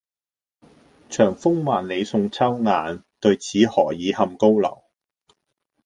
[1.09, 4.85] 長風萬里送秋雁，對此可以酣高樓